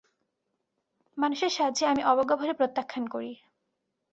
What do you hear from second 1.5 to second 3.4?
সাহায্য আমি অবজ্ঞাভরে প্রত্যাখ্যান করি।